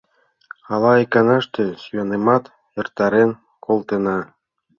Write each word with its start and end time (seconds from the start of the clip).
—Ала 0.73 0.91
иканаште 1.03 1.63
сӱанымат 1.81 2.43
эртарен 2.79 3.31
колтена. 3.65 4.19